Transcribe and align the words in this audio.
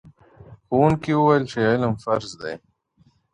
ښوونکی 0.67 1.11
وویل 1.15 1.43
چې 1.51 1.59
علم 1.69 1.93
فرض 2.03 2.31
دی. 2.41 2.53